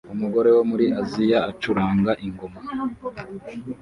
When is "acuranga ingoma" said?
1.51-2.59